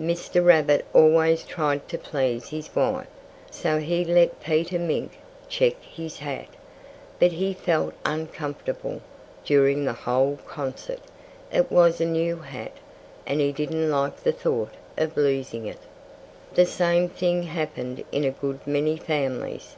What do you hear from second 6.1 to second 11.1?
hat. But he felt uncomfortable during the whole concert.